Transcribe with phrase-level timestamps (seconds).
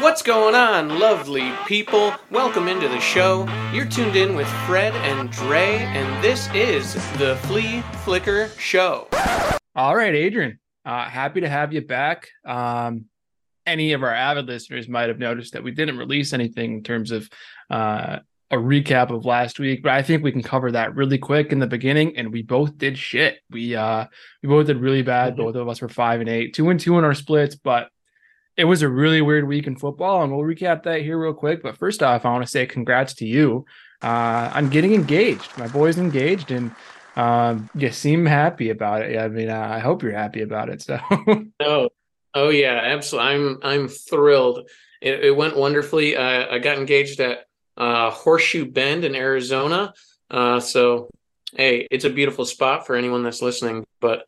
[0.00, 2.12] What's going on, lovely people?
[2.30, 3.48] Welcome into the show.
[3.72, 9.08] You're tuned in with Fred and Dre, and this is the Flea Flicker Show.
[9.74, 10.58] All right, Adrian.
[10.84, 12.28] Uh, happy to have you back.
[12.44, 13.06] Um,
[13.66, 17.10] any of our avid listeners might have noticed that we didn't release anything in terms
[17.10, 17.28] of
[17.68, 18.18] uh,
[18.50, 21.60] a recap of last week, but I think we can cover that really quick in
[21.60, 22.16] the beginning.
[22.16, 23.38] And we both did shit.
[23.50, 24.06] We uh
[24.42, 25.34] we both did really bad.
[25.34, 25.42] Mm-hmm.
[25.42, 27.90] Both of us were five and eight, two and two in our splits, but
[28.60, 31.62] it was a really weird week in football, and we'll recap that here real quick.
[31.62, 33.64] But first off, I want to say congrats to you
[34.02, 35.56] uh, on getting engaged.
[35.56, 36.70] My boy's engaged, and
[37.16, 39.18] um, you seem happy about it.
[39.18, 40.82] I mean, uh, I hope you're happy about it.
[40.82, 41.00] So,
[41.60, 41.88] oh,
[42.34, 43.30] oh yeah, absolutely.
[43.30, 44.68] I'm I'm thrilled.
[45.00, 46.14] It, it went wonderfully.
[46.16, 47.46] Uh, I got engaged at
[47.78, 49.94] uh, Horseshoe Bend in Arizona.
[50.30, 51.08] Uh, so,
[51.56, 53.86] hey, it's a beautiful spot for anyone that's listening.
[54.00, 54.26] But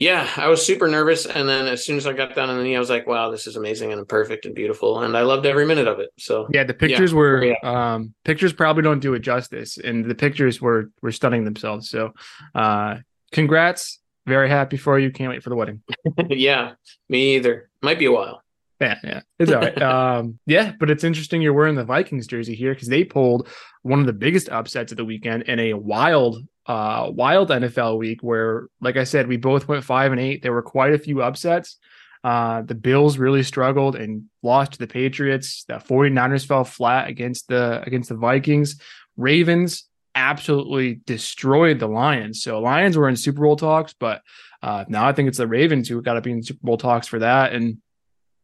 [0.00, 2.64] yeah, I was super nervous, and then as soon as I got down on the
[2.64, 5.44] knee, I was like, "Wow, this is amazing and perfect and beautiful," and I loved
[5.44, 6.08] every minute of it.
[6.18, 7.18] So yeah, the pictures yeah.
[7.18, 7.54] were yeah.
[7.62, 11.90] um, pictures probably don't do it justice, and the pictures were were stunning themselves.
[11.90, 12.14] So,
[12.54, 12.96] uh,
[13.30, 14.00] congrats!
[14.26, 15.10] Very happy for you.
[15.10, 15.82] Can't wait for the wedding.
[16.30, 16.72] yeah,
[17.10, 17.68] me either.
[17.82, 18.39] Might be a while.
[18.80, 19.82] Yeah, yeah, it's all right.
[19.82, 23.48] um, yeah, but it's interesting you're wearing the Vikings jersey here because they pulled
[23.82, 28.22] one of the biggest upsets of the weekend in a wild, uh, wild NFL week
[28.22, 30.42] where, like I said, we both went five and eight.
[30.42, 31.76] There were quite a few upsets.
[32.22, 35.64] Uh, the Bills really struggled and lost to the Patriots.
[35.64, 38.80] The 49ers fell flat against the against the Vikings.
[39.16, 42.42] Ravens absolutely destroyed the Lions.
[42.42, 44.22] So Lions were in Super Bowl talks, but
[44.62, 47.06] uh, now I think it's the Ravens who got to be in Super Bowl talks
[47.06, 47.52] for that.
[47.52, 47.78] And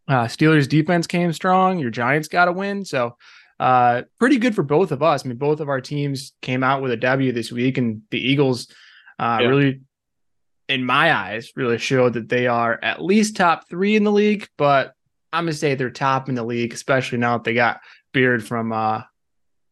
[0.09, 1.79] uh, Steelers defense came strong.
[1.79, 2.85] Your Giants got a win.
[2.85, 3.17] So
[3.59, 5.25] uh, pretty good for both of us.
[5.25, 8.21] I mean, both of our teams came out with a W this week, and the
[8.21, 8.69] Eagles
[9.19, 9.47] uh, yeah.
[9.49, 9.81] really,
[10.69, 14.49] in my eyes, really showed that they are at least top three in the league.
[14.59, 14.93] But
[15.33, 17.81] I'm gonna say they're top in the league, especially now that they got
[18.13, 19.03] Beard from uh,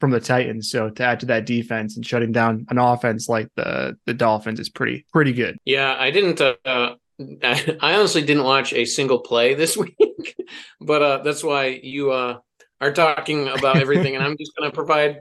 [0.01, 0.71] from the Titans.
[0.71, 4.61] So to add to that defense and shutting down an offense like the the Dolphins
[4.61, 5.59] is pretty pretty good.
[5.65, 6.41] Yeah, I didn't.
[6.41, 10.37] Uh, I honestly didn't watch a single play this week,
[10.81, 12.39] but uh, that's why you uh,
[12.81, 15.21] are talking about everything, and I'm just going to provide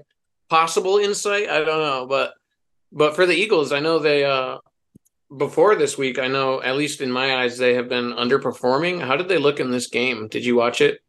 [0.50, 1.50] possible insight.
[1.50, 2.34] I don't know, but
[2.92, 4.58] but for the Eagles, I know they uh,
[5.36, 6.20] before this week.
[6.20, 9.02] I know at least in my eyes they have been underperforming.
[9.02, 10.28] How did they look in this game?
[10.28, 11.00] Did you watch it?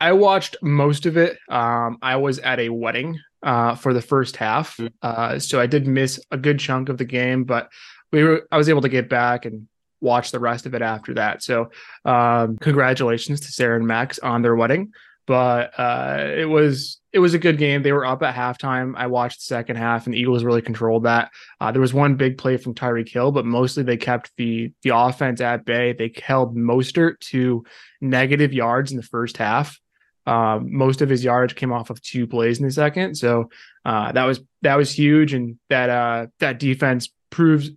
[0.00, 1.38] I watched most of it.
[1.48, 4.92] Um, I was at a wedding uh, for the first half, mm.
[5.02, 7.70] uh, so I did miss a good chunk of the game, but
[8.12, 9.66] we were I was able to get back and
[10.00, 11.42] watch the rest of it after that.
[11.42, 11.70] So,
[12.04, 14.92] um, congratulations to Sarah and Max on their wedding.
[15.26, 17.82] But uh, it was it was a good game.
[17.82, 18.94] They were up at halftime.
[18.96, 21.30] I watched the second half, and the Eagles really controlled that.
[21.60, 24.90] Uh, there was one big play from Tyreek Hill, but mostly they kept the the
[24.94, 25.94] offense at bay.
[25.94, 27.64] They held Mostert to
[28.00, 29.80] negative yards in the first half.
[30.26, 33.48] Um, most of his yards came off of two plays in the second, so
[33.84, 37.70] uh, that was that was huge, and that uh, that defense proves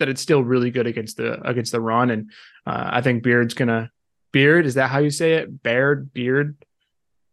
[0.00, 2.10] that it's still really good against the against the run.
[2.10, 2.30] And
[2.66, 3.90] uh, I think Beard's gonna
[4.32, 5.62] Beard is that how you say it?
[5.62, 6.56] Baird Beard.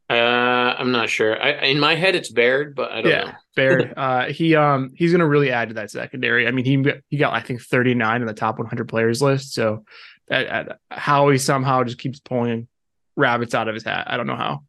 [0.10, 1.42] Uh, I'm not sure.
[1.42, 3.10] I, in my head, it's Baird, but I don't know.
[3.10, 3.32] yeah, know.
[3.56, 3.94] Baird.
[3.98, 6.48] uh, he um he's gonna really add to that secondary.
[6.48, 9.54] I mean, he he got I think 39 in the top 100 players list.
[9.54, 9.84] So
[10.28, 12.68] that, how he somehow just keeps pulling
[13.16, 14.06] rabbits out of his hat.
[14.10, 14.64] I don't know how.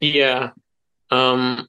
[0.00, 0.50] Yeah.
[1.10, 1.68] Um,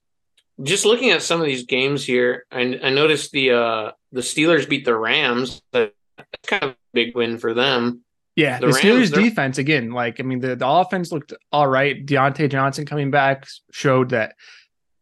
[0.64, 4.68] just looking at some of these games here, I, I noticed the uh the Steelers
[4.68, 5.62] beat the Rams.
[5.72, 5.94] That's
[6.46, 8.02] kind of a big win for them.
[8.36, 9.90] Yeah, the, the Steelers defense again.
[9.90, 12.06] Like, I mean, the, the offense looked all right.
[12.06, 14.36] Diontae Johnson coming back showed that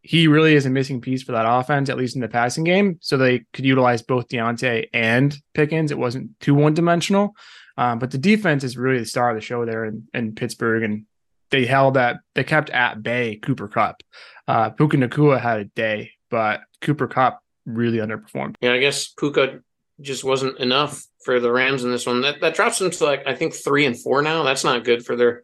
[0.02, 2.98] he really is a missing piece for that offense, at least in the passing game.
[3.02, 5.92] So they could utilize both Diontae and Pickens.
[5.92, 7.36] It wasn't too one dimensional.
[7.78, 10.84] Um, but the defense is really the star of the show there in, in Pittsburgh,
[10.84, 11.06] and
[11.52, 14.02] they held that they kept at bay Cooper Kupp.
[14.48, 18.56] Uh, Puka Nacua had a day, but Cooper Kupp really underperformed.
[18.62, 19.60] Yeah, I guess Puka
[20.02, 22.22] just wasn't enough for the Rams in this one.
[22.22, 24.44] That that drops them to like I think three and four now.
[24.44, 25.44] That's not good for their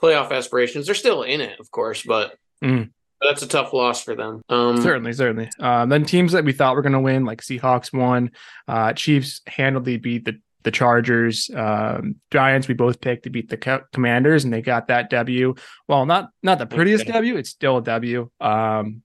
[0.00, 0.86] playoff aspirations.
[0.86, 2.90] They're still in it, of course, but mm.
[3.20, 4.42] that's a tough loss for them.
[4.48, 5.50] Um, certainly, certainly.
[5.58, 8.30] Um, then teams that we thought were going to win, like Seahawks, won.
[8.66, 12.68] Uh, Chiefs handily beat the the Chargers, um, Giants.
[12.68, 15.54] We both picked to beat the co- Commanders, and they got that W.
[15.88, 17.12] Well, not not the prettiest okay.
[17.12, 17.36] W.
[17.36, 18.28] It's still a W.
[18.38, 19.02] Um,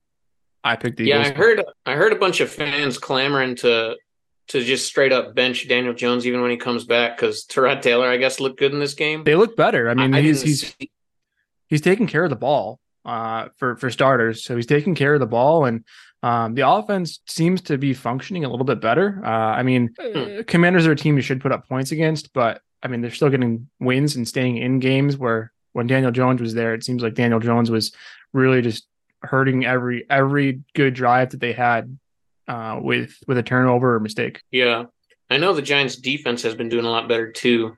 [0.61, 1.21] I picked the yeah.
[1.21, 1.31] Eagles.
[1.31, 3.95] I heard I heard a bunch of fans clamoring to
[4.49, 8.09] to just straight up bench Daniel Jones even when he comes back because Tyrod Taylor
[8.09, 9.23] I guess looked good in this game.
[9.23, 9.89] They look better.
[9.89, 10.91] I mean, I, he's he's see.
[11.69, 14.43] he's taking care of the ball uh, for for starters.
[14.43, 15.85] So he's taking care of the ball and.
[16.23, 19.21] Um, the offense seems to be functioning a little bit better.
[19.23, 20.41] Uh, I mean, hmm.
[20.47, 23.29] Commanders are a team you should put up points against, but I mean, they're still
[23.29, 27.13] getting wins and staying in games where when Daniel Jones was there, it seems like
[27.13, 27.91] Daniel Jones was
[28.31, 28.87] really just
[29.21, 31.97] hurting every every good drive that they had
[32.47, 34.41] uh, with with a turnover or mistake.
[34.49, 34.85] Yeah,
[35.29, 37.77] I know the Giants' defense has been doing a lot better too.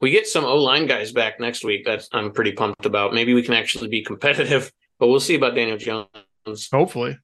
[0.00, 1.84] We get some O line guys back next week.
[1.84, 3.14] That's I'm pretty pumped about.
[3.14, 6.68] Maybe we can actually be competitive, but we'll see about Daniel Jones.
[6.70, 7.16] Hopefully,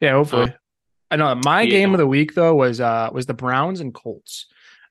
[0.00, 0.50] yeah, hopefully.
[0.50, 0.52] Uh,
[1.10, 1.70] I know my yeah.
[1.70, 4.46] game of the week though was uh was the Browns and Colts.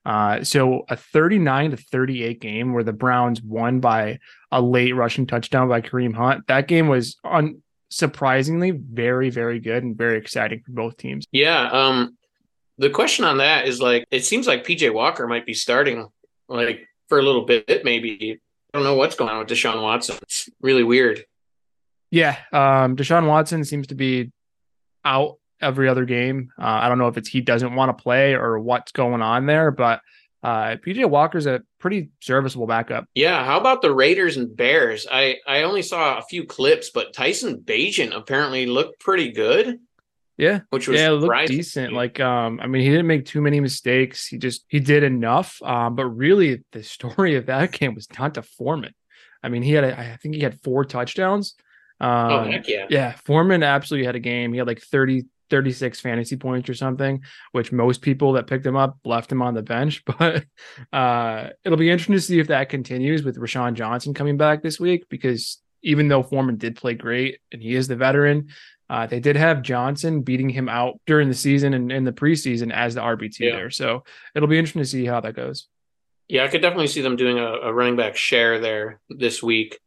[0.06, 4.18] Uh, so a 39 to 38 game where the Browns won by
[4.52, 6.46] a late rushing touchdown by Kareem Hunt.
[6.46, 11.26] That game was on surprisingly very, very good and very exciting for both teams.
[11.32, 11.70] Yeah.
[11.70, 12.18] Um,
[12.76, 16.08] the question on that is like, it seems like PJ Walker might be starting
[16.48, 18.40] like for a little bit, maybe.
[18.72, 20.18] I don't know what's going on with Deshaun Watson.
[20.22, 21.24] It's really weird.
[22.10, 22.36] Yeah.
[22.52, 24.32] Um, Deshaun Watson seems to be
[25.04, 26.50] out every other game.
[26.58, 29.46] Uh, I don't know if it's he doesn't want to play or what's going on
[29.46, 30.00] there, but
[30.42, 33.06] uh, PJ Walker's a pretty serviceable backup.
[33.14, 33.44] Yeah.
[33.44, 35.06] How about the Raiders and Bears?
[35.10, 39.78] I, I only saw a few clips, but Tyson Bagent apparently looked pretty good.
[40.36, 41.92] Yeah, which was yeah, looked decent.
[41.92, 44.26] Like, um, I mean, he didn't make too many mistakes.
[44.26, 45.62] He just he did enough.
[45.62, 48.94] Um, but really, the story of that game was D'Onta Foreman.
[49.44, 51.54] I mean, he had a, I think he had four touchdowns.
[52.04, 52.86] Oh, um, oh heck yeah!
[52.90, 54.52] Yeah, Foreman absolutely had a game.
[54.52, 57.22] He had like 30, 36 fantasy points or something,
[57.52, 60.02] which most people that picked him up left him on the bench.
[60.18, 60.44] But
[60.92, 64.78] uh, it'll be interesting to see if that continues with Roschon Johnson coming back this
[64.78, 68.48] week because even though Foreman did play great and he is the veteran,
[68.90, 72.72] uh, they did have Johnson beating him out during the season and in the preseason
[72.72, 73.52] as the RB2 yeah.
[73.52, 73.70] there.
[73.70, 74.04] So
[74.34, 75.68] it'll be interesting to see how that goes.
[76.28, 79.78] Yeah, I could definitely see them doing a, a running back share there this week.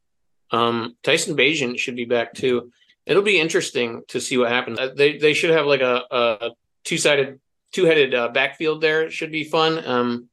[0.51, 2.71] Um, Tyson Bagent should be back too.
[3.05, 4.79] It'll be interesting to see what happens.
[4.79, 6.49] Uh, they they should have like a, a
[6.83, 7.39] two sided,
[7.71, 9.03] two headed uh, backfield there.
[9.03, 9.85] It should be fun.
[9.85, 10.29] Um,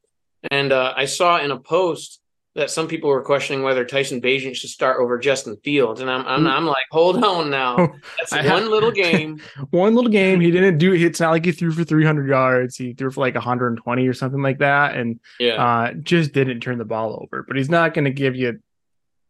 [0.51, 2.21] and uh, I saw in a post
[2.55, 6.25] that some people were questioning whether Tyson Bagent should start over Justin Fields, and I'm
[6.25, 6.49] I'm, mm.
[6.49, 7.75] I'm like, hold on now,
[8.17, 9.41] that's one have, little game.
[9.71, 10.39] one little game.
[10.39, 10.93] He didn't do.
[10.93, 12.77] It's not like he threw for 300 yards.
[12.77, 16.77] He threw for like 120 or something like that, and yeah, uh, just didn't turn
[16.77, 17.43] the ball over.
[17.43, 18.59] But he's not going to give you.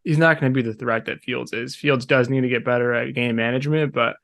[0.05, 1.75] He's not going to be the threat that Fields is.
[1.75, 4.15] Fields does need to get better at game management, but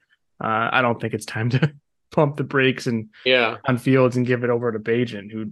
[0.41, 1.73] uh, I don't think it's time to
[2.11, 5.51] pump the brakes and yeah on Fields and give it over to Bagent, who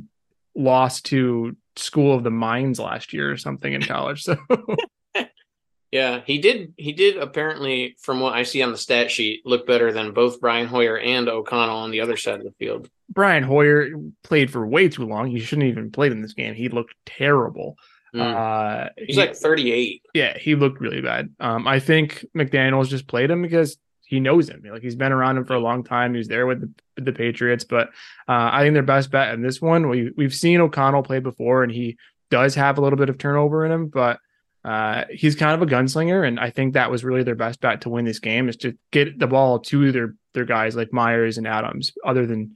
[0.56, 4.24] lost to School of the Mines last year or something in college.
[4.24, 4.38] So
[5.92, 9.66] yeah, he did he did apparently from what I see on the stat sheet look
[9.66, 12.90] better than both Brian Hoyer and O'Connell on the other side of the field.
[13.10, 13.90] Brian Hoyer
[14.24, 15.28] played for way too long.
[15.28, 16.54] He shouldn't even played in this game.
[16.54, 17.78] He looked terrible.
[18.14, 18.86] Mm.
[18.86, 20.02] Uh, He's he, like 38.
[20.14, 21.30] Yeah, he looked really bad.
[21.40, 23.78] Um, I think McDaniels just played him because
[24.10, 24.64] he knows him.
[24.70, 26.16] Like he's been around him for a long time.
[26.16, 27.90] He's there with the, the Patriots, but
[28.28, 29.88] uh, I think their best bet in this one.
[29.88, 31.98] We we've seen O'Connell play before, and he
[32.32, 34.20] does have a little bit of turnover in him, but
[34.66, 37.82] uh, he's kind of a gunslinger, and I think that was really their best bet
[37.82, 41.38] to win this game is to get the ball to their their guys like Meyers
[41.38, 42.56] and Adams, other than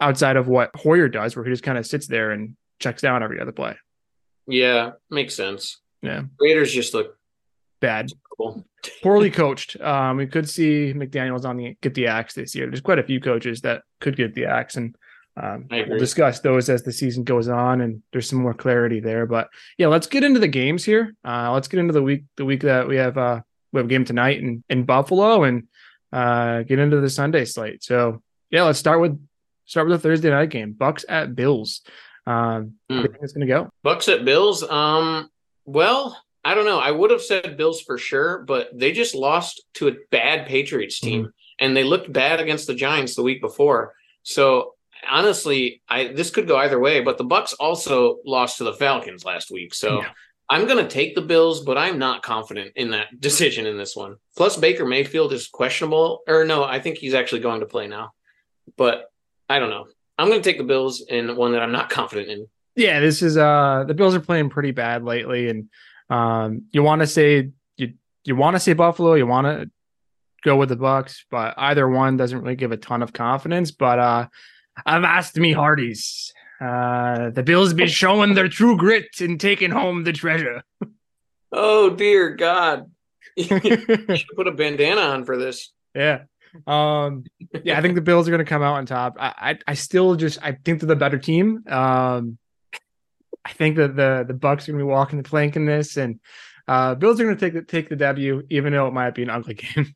[0.00, 3.22] outside of what Hoyer does, where he just kind of sits there and checks down
[3.22, 3.76] every other play.
[4.46, 5.78] Yeah, makes sense.
[6.02, 7.16] Yeah, Raiders just look
[7.80, 8.10] bad.
[9.02, 9.78] Poorly coached.
[9.80, 12.66] Um, we could see McDaniel's on the get the axe this year.
[12.66, 14.96] There's quite a few coaches that could get the axe, and
[15.36, 19.26] um, we'll discuss those as the season goes on, and there's some more clarity there.
[19.26, 21.14] But yeah, let's get into the games here.
[21.24, 22.24] Uh, let's get into the week.
[22.36, 23.40] The week that we have uh,
[23.72, 25.64] we have a game tonight in in Buffalo, and
[26.12, 27.82] uh, get into the Sunday slate.
[27.82, 29.20] So yeah, let's start with
[29.66, 30.72] start with the Thursday night game.
[30.72, 31.82] Bucks at Bills.
[32.30, 33.16] Um, mm.
[33.20, 33.70] it's going to go?
[33.82, 34.62] Bucks at Bills.
[34.62, 35.30] Um,
[35.64, 36.78] well, I don't know.
[36.78, 41.00] I would have said Bills for sure, but they just lost to a bad Patriots
[41.00, 41.30] team, mm-hmm.
[41.58, 43.94] and they looked bad against the Giants the week before.
[44.22, 44.74] So
[45.08, 47.00] honestly, I this could go either way.
[47.00, 50.00] But the Bucks also lost to the Falcons last week, so.
[50.00, 50.10] Yeah.
[50.52, 53.94] I'm going to take the Bills, but I'm not confident in that decision in this
[53.94, 54.16] one.
[54.36, 58.10] Plus, Baker Mayfield is questionable, or no, I think he's actually going to play now.
[58.76, 59.04] But
[59.48, 59.86] I don't know.
[60.20, 62.46] I'm going to take the Bills in one that I'm not confident in.
[62.76, 65.68] Yeah, this is uh the Bills are playing pretty bad lately, and
[66.08, 69.70] um, you want to say you you want to say Buffalo, you want to
[70.42, 73.70] go with the Bucks, but either one doesn't really give a ton of confidence.
[73.70, 74.28] But uh,
[74.84, 76.32] I've asked me Hardy's.
[76.60, 80.62] Uh, the Bills be showing their true grit and taking home the treasure.
[81.52, 82.90] Oh dear God!
[83.36, 85.72] you should put a bandana on for this.
[85.94, 86.24] Yeah.
[86.66, 87.24] Um,
[87.62, 89.16] yeah, I think the Bills are going to come out on top.
[89.18, 91.64] I, I, I still just I think they're the better team.
[91.68, 92.38] Um,
[93.44, 95.96] I think that the the Bucks are going to be walking the plank in this,
[95.96, 96.20] and
[96.68, 99.22] uh, Bills are going to take the take the W, even though it might be
[99.22, 99.94] an ugly game.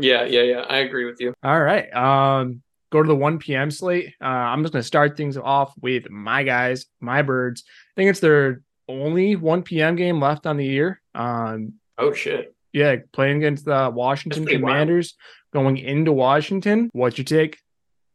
[0.00, 0.60] Yeah, yeah, yeah.
[0.60, 1.34] I agree with you.
[1.42, 1.92] All right.
[1.92, 3.70] Um, go to the 1 p.m.
[3.70, 4.14] slate.
[4.20, 7.64] Uh, I'm just going to start things off with my guys, my birds.
[7.66, 9.96] I think it's their only 1 p.m.
[9.96, 11.00] game left on the year.
[11.14, 12.54] Um, oh shit.
[12.72, 15.14] Yeah, playing against the Washington Commanders,
[15.54, 15.64] wild.
[15.64, 16.90] going into Washington.
[16.92, 17.58] What'd you take?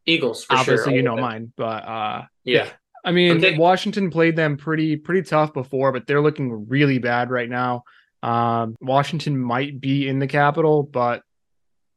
[0.06, 0.96] Eagles, Obviously, sure.
[0.96, 2.68] you know mine, but uh, yeah.
[3.04, 7.30] I mean, taking- Washington played them pretty pretty tough before, but they're looking really bad
[7.30, 7.84] right now.
[8.22, 11.22] Um, Washington might be in the capital, but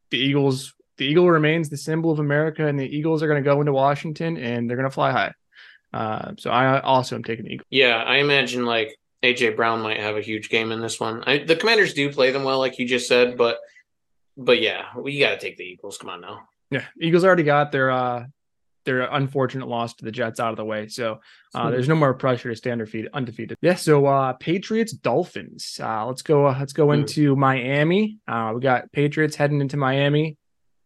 [0.09, 3.47] the Eagles, the eagle remains the symbol of America, and the Eagles are going to
[3.49, 5.33] go into Washington and they're going to fly high.
[5.93, 7.67] Uh, so I also am taking the Eagles.
[7.69, 11.24] Yeah, I imagine like AJ Brown might have a huge game in this one.
[11.25, 13.57] I, the Commanders do play them well, like you just said, but
[14.36, 15.97] but yeah, we got to take the Eagles.
[15.97, 16.41] Come on now.
[16.69, 18.25] Yeah, Eagles already got their uh
[18.88, 20.88] their unfortunate loss to the Jets out of the way.
[20.88, 21.19] So
[21.53, 23.12] uh, there's no more pressure to stay undefeated.
[23.13, 23.57] undefeated.
[23.62, 23.75] Yeah.
[23.75, 25.79] So uh, Patriots Dolphins.
[25.81, 26.47] Uh, let's go.
[26.47, 27.00] Uh, let's go mm.
[27.00, 28.19] into Miami.
[28.27, 30.38] Uh, we got Patriots heading into Miami.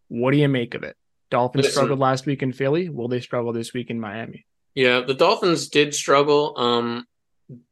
[0.07, 0.97] What do you make of it?
[1.29, 2.89] Dolphins Listen, struggled last week in Philly.
[2.89, 4.45] Will they struggle this week in Miami?
[4.73, 7.05] Yeah, the Dolphins did struggle, um,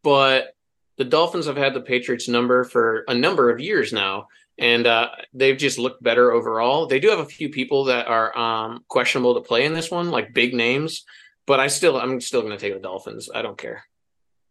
[0.04, 0.56] but
[0.98, 4.28] the Dolphins have had the Patriots number for a number of years now
[4.60, 6.86] and uh, they've just looked better overall.
[6.86, 10.12] They do have a few people that are um, questionable to play in this one,
[10.12, 11.06] like big names,
[11.48, 13.30] but I still I'm still going to take the Dolphins.
[13.34, 13.86] I don't care.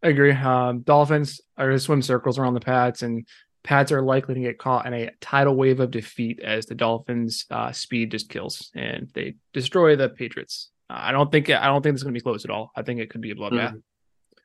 [0.03, 0.31] I agree.
[0.31, 3.27] Um, Dolphins are to swim circles around the Pats, and
[3.63, 7.45] Pats are likely to get caught in a tidal wave of defeat as the Dolphins'
[7.51, 10.71] uh, speed just kills and they destroy the Patriots.
[10.89, 12.71] Uh, I don't think I don't think it's going to be close at all.
[12.75, 13.73] I think it could be a bloodbath.
[13.73, 13.77] Mm-hmm.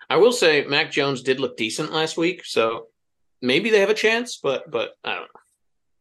[0.08, 2.88] I will say Mac Jones did look decent last week, so
[3.40, 5.40] maybe they have a chance, but but I don't know.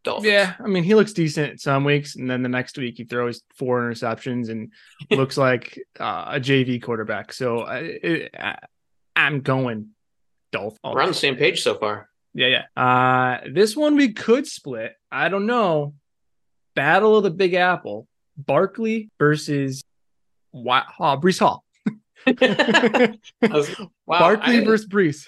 [0.03, 0.31] Dolphins.
[0.31, 3.41] Yeah, I mean, he looks decent some weeks, and then the next week he throws
[3.55, 4.71] four interceptions and
[5.11, 7.33] looks like uh, a JV quarterback.
[7.33, 8.27] So I,
[9.15, 9.89] am going
[10.51, 10.79] Dolphins.
[10.83, 12.09] We're on the same page so far.
[12.33, 12.81] Yeah, yeah.
[12.81, 14.93] Uh, this one we could split.
[15.11, 15.93] I don't know.
[16.75, 19.83] Battle of the Big Apple: Barkley versus
[20.51, 21.62] wow, uh, Breece Hall.
[23.41, 23.75] Was,
[24.05, 25.27] wow, Barkley I, versus Breece.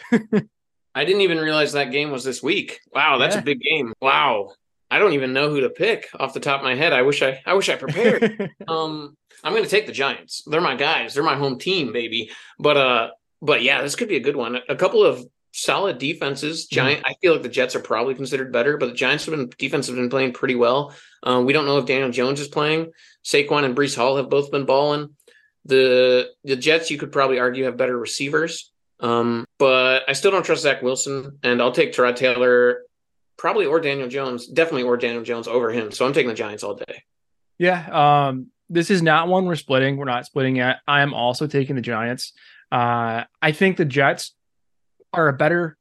[0.95, 2.79] I didn't even realize that game was this week.
[2.93, 3.41] Wow, that's yeah.
[3.41, 3.93] a big game.
[4.01, 4.53] Wow.
[4.89, 6.93] I don't even know who to pick off the top of my head.
[6.93, 8.51] I wish I I wish I prepared.
[8.67, 10.43] um I'm going to take the Giants.
[10.45, 11.13] They're my guys.
[11.13, 12.29] They're my home team, baby.
[12.59, 13.09] But uh
[13.41, 14.57] but yeah, this could be a good one.
[14.69, 16.65] A couple of solid defenses.
[16.65, 16.75] Mm-hmm.
[16.75, 17.03] Giant.
[17.03, 17.09] Mm.
[17.09, 19.87] I feel like the Jets are probably considered better, but the Giants have been defense
[19.87, 20.93] have been playing pretty well.
[21.23, 22.91] Um, we don't know if Daniel Jones is playing.
[23.23, 25.15] Saquon and Breece Hall have both been balling.
[25.65, 28.71] The the Jets, you could probably argue, have better receivers.
[28.99, 32.83] Um, but I still don't trust Zach Wilson, and I'll take Tyrod Taylor
[33.37, 35.91] probably or Daniel Jones, definitely or Daniel Jones over him.
[35.91, 37.03] So I'm taking the Giants all day.
[37.57, 38.27] Yeah.
[38.27, 39.97] Um, this is not one we're splitting.
[39.97, 40.77] We're not splitting yet.
[40.87, 42.33] I am also taking the Giants.
[42.71, 44.33] Uh, I think the Jets
[45.13, 45.77] are a better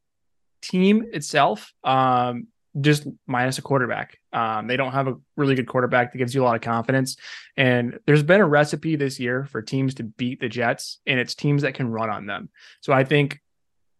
[0.62, 1.72] team itself.
[1.82, 2.48] Um,
[2.80, 4.18] just minus a quarterback.
[4.32, 7.16] Um, they don't have a really good quarterback that gives you a lot of confidence.
[7.56, 11.34] And there's been a recipe this year for teams to beat the Jets, and it's
[11.34, 12.48] teams that can run on them.
[12.80, 13.40] So I think,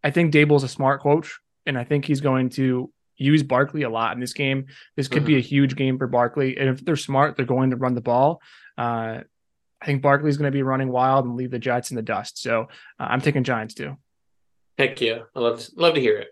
[0.03, 3.91] I think Daboll's a smart coach, and I think he's going to use Barkley a
[3.91, 4.67] lot in this game.
[4.97, 5.27] This could mm-hmm.
[5.27, 6.57] be a huge game for Barkley.
[6.57, 8.43] And if they're smart, they're going to run the ball.
[8.77, 9.21] Uh,
[9.81, 12.43] I think Barkley's going to be running wild and leave the Jets in the dust.
[12.43, 12.63] So
[12.99, 13.97] uh, I'm taking Giants too.
[14.79, 15.21] Heck yeah.
[15.37, 16.29] I love to, love to hear it.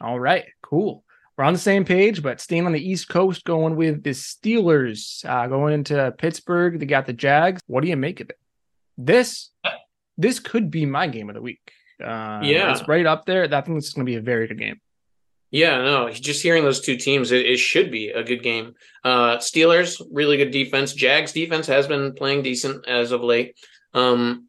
[0.00, 1.04] All right, cool.
[1.36, 5.24] We're on the same page, but staying on the East Coast, going with the Steelers,
[5.24, 6.78] uh, going into Pittsburgh.
[6.78, 7.60] They got the Jags.
[7.66, 8.38] What do you make of it?
[8.96, 9.50] This,
[10.16, 11.72] this could be my game of the week.
[12.00, 13.44] Uh, yeah, it's right up there.
[13.44, 14.80] I think it's going to be a very good game.
[15.50, 18.74] Yeah, no, just hearing those two teams, it, it, should be a good game.
[19.04, 20.92] Uh, Steelers, really good defense.
[20.92, 23.56] Jags defense has been playing decent as of late.
[23.92, 24.48] Um,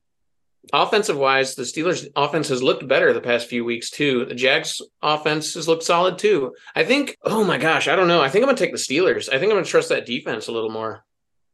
[0.73, 4.25] offensive wise, the Steelers offense has looked better the past few weeks too.
[4.25, 6.53] The Jags offense has looked solid too.
[6.75, 8.21] I think, oh my gosh, I don't know.
[8.21, 9.27] I think I'm gonna take the Steelers.
[9.27, 11.03] I think I'm gonna trust that defense a little more.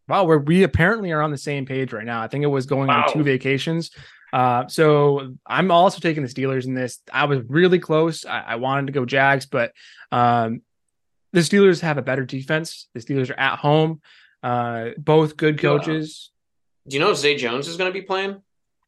[0.07, 2.21] Wow, we we apparently are on the same page right now.
[2.21, 3.05] I think it was going wow.
[3.07, 3.91] on two vacations.
[4.33, 6.99] Uh, so I'm also taking the Steelers in this.
[7.11, 8.25] I was really close.
[8.25, 9.73] I, I wanted to go Jags, but
[10.11, 10.61] um,
[11.33, 12.87] the Steelers have a better defense.
[12.93, 14.01] The Steelers are at home.
[14.41, 16.31] Uh, both good coaches.
[16.87, 18.41] Do you know if Zay Jones is going to be playing?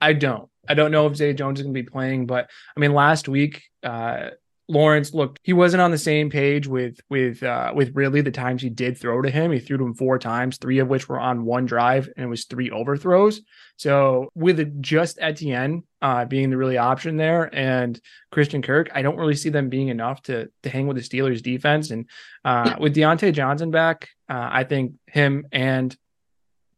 [0.03, 0.49] I don't.
[0.67, 3.29] I don't know if Zay Jones is going to be playing, but I mean, last
[3.29, 4.31] week, uh,
[4.69, 8.61] Lawrence looked he wasn't on the same page with with uh with Ridley the times
[8.61, 9.51] he did throw to him.
[9.51, 12.29] He threw to him four times, three of which were on one drive, and it
[12.29, 13.41] was three overthrows.
[13.77, 17.99] So with just Etienne uh being the really option there and
[18.31, 21.43] Christian Kirk, I don't really see them being enough to to hang with the Steelers
[21.43, 21.91] defense.
[21.91, 22.09] And
[22.45, 25.95] uh with Diontae Johnson back, uh, I think him and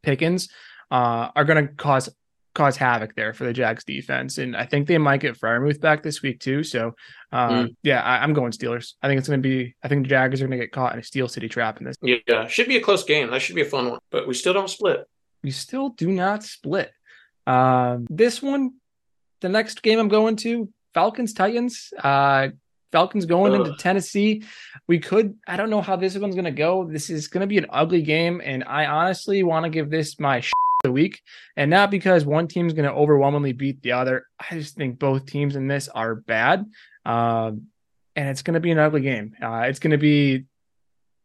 [0.02, 0.50] Pickens
[0.92, 2.10] uh, are going to cause
[2.56, 4.40] cause havoc there for the Jags defense.
[4.40, 6.64] And I think they might get Freiermuth back this week too.
[6.64, 6.96] So
[7.32, 7.76] uh, mm.
[7.84, 8.94] yeah, I, am going Steelers.
[9.04, 9.76] I think it's going to be.
[9.84, 11.86] I think the Jags are going to get caught in a Steel City trap in
[11.86, 11.96] this.
[12.02, 13.30] Yeah, should be a close game.
[13.30, 14.00] That should be a fun one.
[14.10, 15.06] But we still don't split.
[15.44, 16.92] We still do not split.
[17.46, 18.74] Um, this one,
[19.42, 21.94] the next game I'm going to, Falcons Titans.
[22.02, 22.50] Uh,
[22.92, 23.68] Falcons going Ugh.
[23.68, 24.44] into Tennessee.
[24.88, 26.86] We could, I don't know how this one's going to go.
[26.86, 28.42] This is going to be an ugly game.
[28.44, 30.54] And I honestly want to give this my sh-
[30.86, 31.22] the week.
[31.58, 34.28] And not because one team's going to overwhelmingly beat the other.
[34.40, 36.66] I just think both teams in this are bad.
[37.06, 37.68] Um,
[38.16, 39.34] and it's going to be an ugly game.
[39.42, 40.46] Uh, it's going to be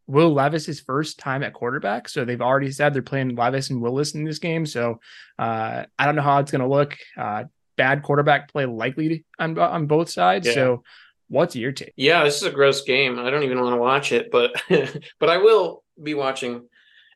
[0.07, 2.09] Will Levis's first time at quarterback.
[2.09, 4.65] So they've already said they're playing Levis and Willis in this game.
[4.65, 4.99] So
[5.39, 6.97] uh, I don't know how it's going to look.
[7.17, 7.45] Uh,
[7.77, 10.47] bad quarterback play likely on, on both sides.
[10.47, 10.53] Yeah.
[10.53, 10.83] So
[11.29, 11.93] what's your take?
[11.95, 13.17] Yeah, this is a gross game.
[13.17, 14.51] I don't even want to watch it, but
[15.19, 16.67] but I will be watching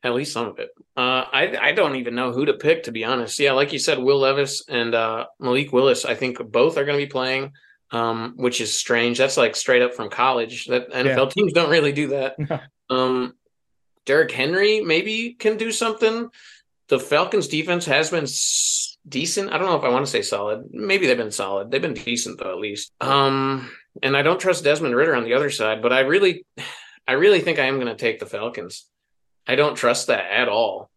[0.06, 0.70] at least some of it.
[0.96, 3.38] Uh, I I don't even know who to pick to be honest.
[3.38, 6.04] Yeah, like you said, Will Levis and uh, Malik Willis.
[6.04, 7.52] I think both are going to be playing,
[7.90, 9.18] um, which is strange.
[9.18, 10.66] That's like straight up from college.
[10.66, 12.36] That NFL teams don't really do that.
[12.90, 13.34] um,
[14.06, 16.28] Derrick Henry maybe can do something.
[16.88, 19.52] The Falcons defense has been s- decent.
[19.52, 20.68] I don't know if I want to say solid.
[20.70, 21.70] Maybe they've been solid.
[21.70, 22.92] They've been decent though, at least.
[23.00, 23.70] Um,
[24.02, 26.46] and I don't trust Desmond Ridder on the other side, but I really,
[27.08, 28.86] I really think I am going to take the Falcons.
[29.46, 30.90] I don't trust that at all.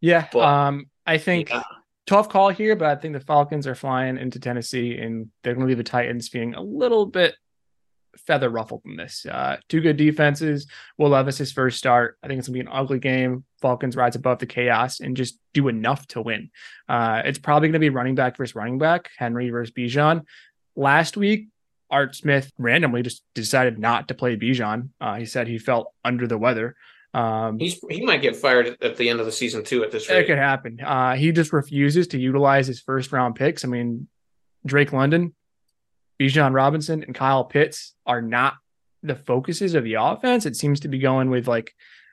[0.00, 0.28] Yeah.
[0.32, 1.62] But- um, I think Yeah.
[2.06, 5.66] tough call here, but I think the Falcons are flying into Tennessee and they're going
[5.66, 7.34] to leave the Titans feeling a little bit
[8.16, 9.26] feather ruffled in this.
[9.28, 10.66] Uh, two good defenses.
[10.98, 12.16] Will Levis his first start.
[12.22, 13.44] I think it's going to be an ugly game.
[13.60, 16.50] Falcons rise above the chaos and just do enough to win.
[16.88, 20.22] Uh, it's probably going to be running back versus running back, Henry versus Bijan.
[20.76, 21.48] Last week,
[21.90, 24.90] Art Smith randomly just decided not to play Bijan.
[25.00, 26.76] Uh, he said he felt under the weather.
[27.14, 29.84] Um, He's he might get fired at the end of the season too.
[29.84, 30.80] At this rate, it could happen.
[30.80, 33.64] Uh, he just refuses to utilize his first round picks.
[33.64, 34.08] I mean,
[34.66, 35.34] Drake London,
[36.20, 38.54] Bijan Robinson, and Kyle Pitts are not
[39.04, 40.44] the focuses of the offense.
[40.44, 41.72] It seems to be going with like,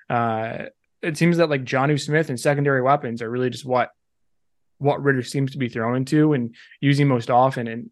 [0.10, 0.65] uh,
[1.01, 3.89] it seems that like Jonnu Smith and secondary weapons are really just what
[4.77, 7.67] what Ridder seems to be throwing to and using most often.
[7.67, 7.89] And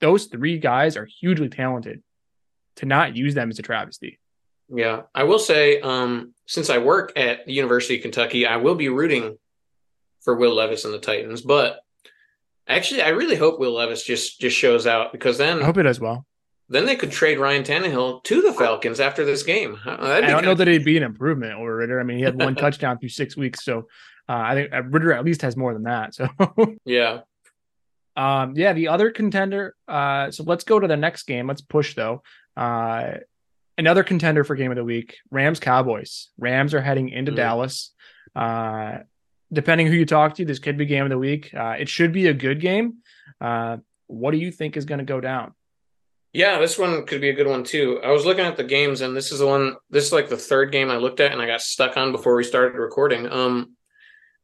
[0.00, 2.02] those three guys are hugely talented.
[2.76, 4.18] To not use them is a travesty.
[4.68, 8.74] Yeah, I will say, um, since I work at the University of Kentucky, I will
[8.74, 9.36] be rooting
[10.22, 11.42] for Will Levis and the Titans.
[11.42, 11.80] But
[12.66, 15.82] actually, I really hope Will Levis just just shows out because then I hope it
[15.82, 16.26] does well.
[16.68, 19.78] then they could trade Ryan Tannehill to the Falcons after this game.
[19.84, 22.00] Uh, I don't know kinda- that it'd be an improvement over Ridder.
[22.00, 23.88] I mean, he had one touchdown through six weeks, so
[24.28, 26.14] uh, I think uh, Ridder at least has more than that.
[26.14, 26.28] So,
[26.86, 27.20] Yeah,
[28.16, 29.74] um, yeah, the other contender.
[29.88, 31.46] Uh, so let's go to the next game.
[31.46, 32.22] Let's push though.
[32.56, 33.14] Uh,
[33.78, 36.28] another contender for game of the week: Rams Cowboys.
[36.38, 37.36] Rams are heading into Mhm.
[37.36, 37.92] Dallas.
[38.34, 38.98] Uh,
[39.52, 41.52] depending who you talk to, this could be game of the week.
[41.54, 42.94] Uh, it should be a good game.
[43.40, 45.54] Uh, what do you think is going to go down?
[46.34, 48.00] yeah, this one could be a good one too.
[48.02, 49.76] I was looking at the games, and this is the one.
[49.90, 52.34] This is like the third game I looked at, and I got stuck on before
[52.34, 53.26] we started recording.
[53.30, 53.76] Um,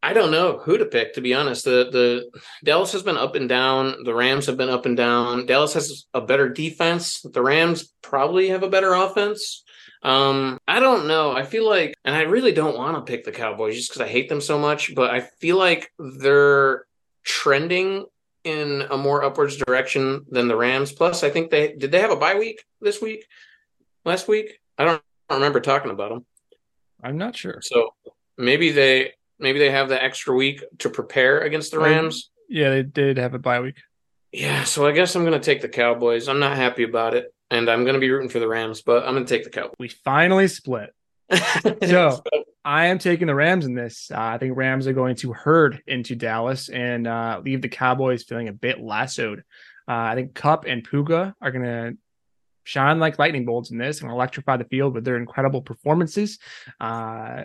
[0.03, 1.65] I don't know who to pick to be honest.
[1.65, 4.05] The the Dallas has been up and down.
[4.05, 5.47] The Rams have been up and down.
[5.47, 7.21] Dallas has a better defense.
[7.23, 9.65] The Rams probably have a better offense.
[10.03, 11.33] Um, I don't know.
[11.33, 14.09] I feel like, and I really don't want to pick the Cowboys just because I
[14.09, 14.95] hate them so much.
[14.95, 16.85] But I feel like they're
[17.25, 18.07] trending
[18.45, 20.93] in a more upwards direction than the Rams.
[20.93, 23.27] Plus, I think they did they have a bye week this week,
[24.05, 24.61] last week.
[24.79, 26.27] I don't remember talking about them.
[27.03, 27.61] I'm not sure.
[27.63, 27.95] So
[28.37, 32.31] maybe they maybe they have the extra week to prepare against the Rams.
[32.49, 33.77] Yeah, they did have a bye week.
[34.33, 36.29] Yeah, so I guess I'm gonna take the Cowboys.
[36.29, 39.15] I'm not happy about it, and I'm gonna be rooting for the Rams, but I'm
[39.15, 39.75] gonna take the Cowboys.
[39.79, 40.95] We finally split.
[41.87, 42.23] So-
[42.65, 44.11] I am taking the Rams in this.
[44.11, 48.25] Uh, I think Rams are going to herd into Dallas and uh, leave the Cowboys
[48.25, 49.39] feeling a bit lassoed.
[49.89, 51.97] Uh, I think Kupp and Puka are going to
[52.65, 56.39] shine like lightning bolts in this and electrify the field with their incredible performances.
[56.79, 57.45] Uh,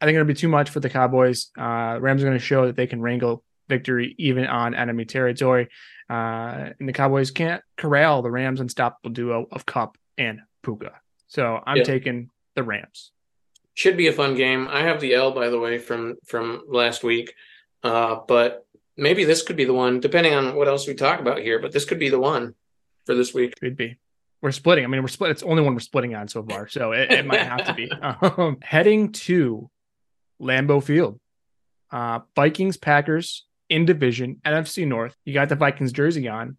[0.00, 1.50] I think it'll be too much for the Cowboys.
[1.58, 5.68] Uh, Rams are going to show that they can wrangle victory even on enemy territory.
[6.08, 10.92] Uh, and the Cowboys can't corral the Rams' unstoppable duo of Kupp and Puka.
[11.28, 11.84] So I'm Yeah.
[11.84, 13.12] taking the Rams.
[13.74, 14.66] should be a fun game.
[14.68, 17.34] I have the L by the way from from last week,
[17.82, 21.38] uh, but maybe this could be the one, depending on what else we talk about
[21.38, 21.58] here.
[21.60, 22.54] But this could be the one
[23.06, 23.54] for this week.
[23.60, 23.96] Could be.
[24.42, 24.84] We're splitting.
[24.84, 25.30] I mean, we're split.
[25.30, 27.74] It's the only one we're splitting on so far, so it, it might have to
[27.74, 27.90] be.
[28.22, 29.70] Um, heading to
[30.40, 31.20] Lambeau Field,
[31.90, 35.16] uh, Vikings Packers in division NFC North.
[35.24, 36.56] You got the Vikings jersey on.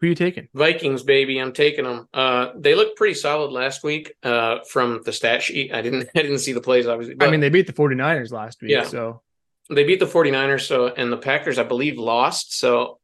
[0.00, 0.48] Who you taking?
[0.54, 2.08] Vikings, baby, I'm taking them.
[2.12, 4.14] Uh, they looked pretty solid last week.
[4.22, 7.16] Uh, from the stat sheet, I didn't I didn't see the plays obviously.
[7.20, 8.84] I mean, they beat the 49ers last week, Yeah.
[8.84, 9.22] so
[9.70, 12.98] they beat the 49ers so and the packers i believe lost so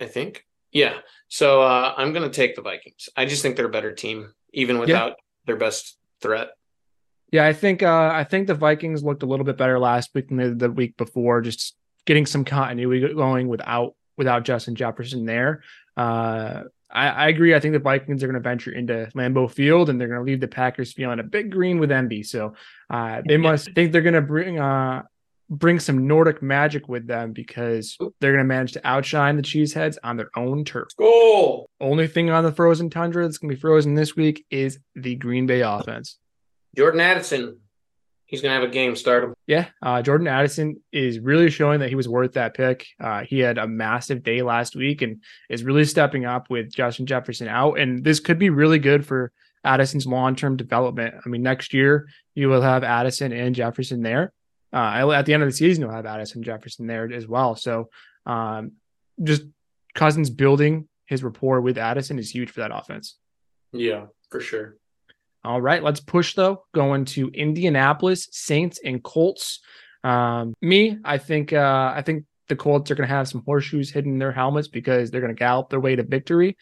[0.00, 0.94] i think yeah
[1.28, 4.32] so uh, i'm going to take the vikings i just think they're a better team
[4.54, 6.48] even without their best threat
[7.30, 10.28] yeah, I think uh, I think the Vikings looked a little bit better last week
[10.28, 11.40] than the week before.
[11.40, 15.62] Just getting some continuity going without without Justin Jefferson there.
[15.96, 17.54] Uh, I, I, agree.
[17.54, 20.24] I think the Vikings are going to venture into Lambeau Field and they're going to
[20.24, 22.22] leave the Packers feeling a bit green with envy.
[22.22, 22.54] So
[22.88, 25.02] uh, they must think they're going to bring uh,
[25.50, 29.96] bring some Nordic magic with them because they're going to manage to outshine the Cheeseheads
[30.02, 30.88] on their own turf.
[30.96, 31.68] Goal.
[31.80, 35.14] Only thing on the frozen tundra that's going to be frozen this week is the
[35.16, 36.18] Green Bay offense.
[36.78, 37.58] Jordan Addison.
[38.26, 39.34] He's going to have a game start him.
[39.48, 39.66] Yeah.
[39.82, 42.86] Uh, Jordan Addison is really showing that he was worth that pick.
[43.00, 47.04] Uh, he had a massive day last week and is really stepping up with Justin
[47.04, 47.80] Jefferson out.
[47.80, 49.32] And this could be really good for
[49.64, 51.16] Addison's long term development.
[51.26, 54.32] I mean, next year you will have Addison and Jefferson there.
[54.72, 57.56] Uh, at the end of the season, you'll have Addison Jefferson there as well.
[57.56, 57.88] So
[58.24, 58.72] um,
[59.20, 59.42] just
[59.96, 63.16] Cousins building his rapport with Addison is huge for that offense.
[63.72, 64.76] Yeah, for sure.
[65.44, 66.64] All right, let's push though.
[66.74, 69.60] Going to Indianapolis Saints and Colts.
[70.04, 73.90] Um, me, I think uh, I think the Colts are going to have some horseshoes
[73.90, 76.56] hidden in their helmets because they're going to gallop their way to victory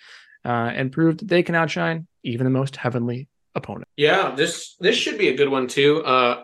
[0.44, 3.88] uh, and prove that they can outshine even the most heavenly opponent.
[3.96, 6.04] Yeah, this this should be a good one too.
[6.04, 6.42] Uh,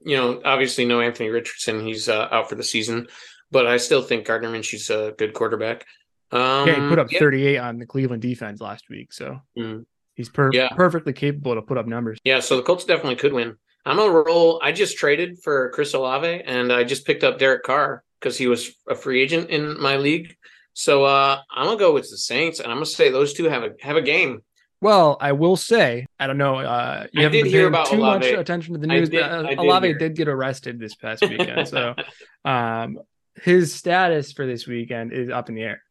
[0.00, 1.84] you know, obviously no Anthony Richardson.
[1.84, 3.08] He's uh, out for the season,
[3.50, 5.86] but I still think Gardner Minshew's a good quarterback.
[6.30, 7.20] Um, yeah, he put up yeah.
[7.20, 9.86] 38 on the Cleveland defense last week, so mm.
[10.14, 10.68] He's per- yeah.
[10.70, 12.18] perfectly capable to put up numbers.
[12.24, 13.56] Yeah, so the Colts definitely could win.
[13.86, 14.60] I'm gonna roll.
[14.62, 18.46] I just traded for Chris Olave, and I just picked up Derek Carr because he
[18.46, 20.34] was a free agent in my league.
[20.72, 23.62] So uh, I'm gonna go with the Saints, and I'm gonna say those two have
[23.62, 24.42] a have a game.
[24.80, 26.56] Well, I will say, I don't know.
[26.56, 28.32] Uh, you I haven't been paying too Olave.
[28.32, 31.22] much attention to the news, did, but uh, Olave did, did, get arrested this past
[31.22, 31.94] weekend, so
[32.44, 32.98] um,
[33.42, 35.82] his status for this weekend is up in the air.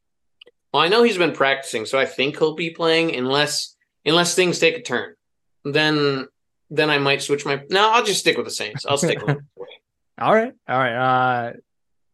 [0.73, 3.72] Well, I know he's been practicing, so I think he'll be playing unless
[4.05, 5.15] unless things take a turn.
[5.63, 6.27] Then
[6.69, 7.61] then I might switch my.
[7.69, 8.85] No, I'll just stick with the Saints.
[8.85, 9.37] I'll stick with.
[10.19, 10.95] all right, all right.
[10.95, 11.53] Uh,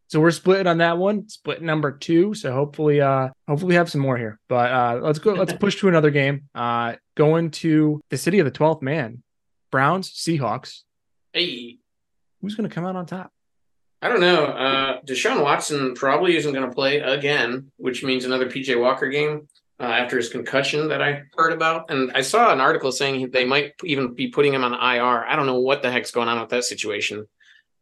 [0.07, 2.33] so we're splitting on that one, split number two.
[2.33, 4.39] So hopefully, uh, hopefully we have some more here.
[4.49, 5.33] But uh, let's go.
[5.33, 6.49] Let's push to another game.
[6.53, 9.23] Uh, going to the city of the twelfth man,
[9.71, 10.81] Browns Seahawks.
[11.31, 11.77] Hey,
[12.41, 13.31] who's going to come out on top?
[14.01, 14.45] I don't know.
[14.45, 19.47] Uh, Deshaun Watson probably isn't going to play again, which means another PJ Walker game
[19.79, 21.89] uh, after his concussion that I heard about.
[21.89, 25.25] And I saw an article saying they might even be putting him on IR.
[25.25, 27.27] I don't know what the heck's going on with that situation.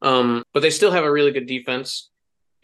[0.02, 2.10] Um, but they still have a really good defense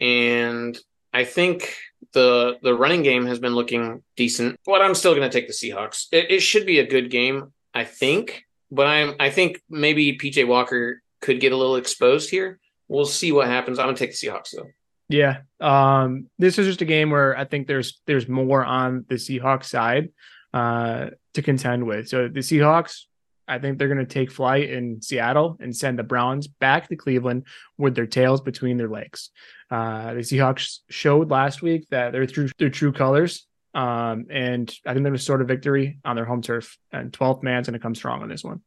[0.00, 0.78] and
[1.12, 1.76] I think
[2.12, 4.58] the the running game has been looking decent.
[4.66, 6.06] But I'm still going to take the Seahawks.
[6.12, 8.44] It, it, should be a good game, I think.
[8.70, 12.58] But I'm I think maybe PJ Walker could get a little exposed here.
[12.88, 13.78] We'll see what happens.
[13.78, 14.68] I'm going to take the Seahawks though.
[15.08, 15.42] Yeah.
[15.60, 19.66] Um, this is just a game where I think there's there's more on the Seahawks
[19.66, 20.10] side
[20.52, 22.08] uh, to contend with.
[22.08, 23.02] So the Seahawks
[23.46, 26.96] I think they're going to take flight in Seattle and send the Browns back to
[26.96, 29.30] Cleveland with their tails between their legs.
[29.70, 34.92] Uh, the Seahawks showed last week that they're true their true colors, um, and I
[34.92, 36.78] think they're going to sort of victory on their home turf.
[36.92, 38.62] And 12th man's going to come strong on this one.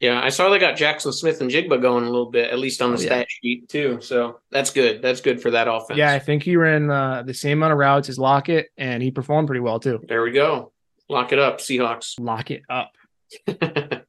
[0.00, 2.98] Yeah, I saw they got Jaxon Smith-Njigba going a little bit, at least on the
[2.98, 3.24] oh, stat yeah.
[3.42, 3.98] sheet too.
[4.02, 5.00] So that's good.
[5.00, 5.96] That's good for that offense.
[5.96, 9.10] Yeah, I think he ran uh, the same amount of routes as Lockett, and he
[9.10, 10.00] performed pretty well too.
[10.06, 10.72] There we go.
[11.08, 12.20] Lock it up, Seahawks.
[12.20, 12.92] Lock it up.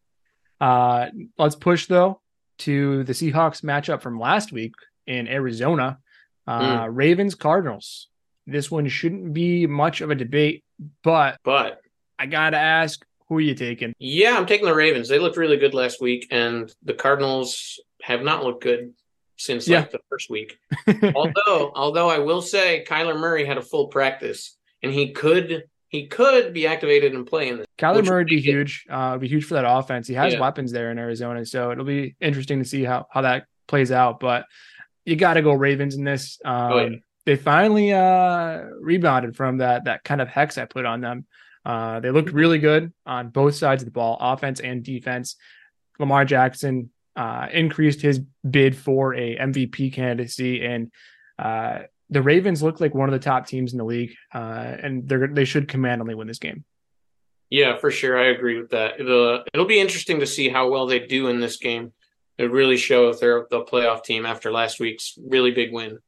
[0.60, 2.20] Uh, let's push though
[2.60, 4.74] to the Seahawks matchup from last week
[5.06, 6.00] in Arizona.
[6.46, 6.90] Uh, mm.
[6.92, 8.08] Ravens Cardinals.
[8.46, 10.64] This one shouldn't be much of a debate,
[11.04, 11.82] but but
[12.18, 13.94] I gotta ask, who are you taking?
[14.00, 15.10] Yeah, I'm taking the Ravens.
[15.10, 18.94] They looked really good last week, and the Cardinals have not looked good
[19.38, 19.80] since yeah.
[19.80, 20.58] like the first week.
[21.16, 26.08] although, although I will say, Kyler Murray had a full practice, and he could he
[26.08, 27.68] could be activated and play in this.
[27.78, 28.86] Kyler Murray would be huge.
[28.90, 30.08] Uh, be huge for that offense.
[30.08, 30.40] He has yeah.
[30.40, 34.20] weapons there in Arizona, so it'll be interesting to see how how that plays out.
[34.20, 34.46] But
[35.06, 36.40] you got to go Ravens in this.
[36.44, 36.96] Um, oh, yeah.
[37.26, 41.26] They finally uh, rebounded from that that kind of hex I put on them.
[41.68, 45.36] Uh, they looked really good on both sides of the ball, offense and defense.
[46.00, 50.90] Lamar Jackson uh, increased his bid for a MVP candidacy, and
[51.38, 55.10] uh, the Ravens look like one of the top teams in the league, uh, and
[55.10, 56.64] they're they should commandingly win this game.
[57.50, 59.02] Yeah, for sure, I agree with that.
[59.02, 61.92] It'll, it'll be interesting to see how well they do in this game.
[62.38, 66.00] It really show if they're the playoff team after last week's really big win.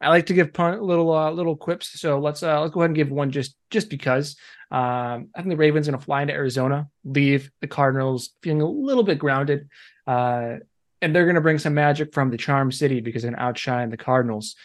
[0.00, 2.90] I like to give punt little uh, little quips, so let's uh, let's go ahead
[2.90, 4.34] and give one just just because.
[4.70, 8.62] Um, I think the Ravens are going to fly into Arizona, leave the Cardinals feeling
[8.62, 9.68] a little bit grounded,
[10.06, 10.56] uh,
[11.00, 13.44] and they're going to bring some magic from the Charm City because they're going to
[13.44, 14.56] outshine the Cardinals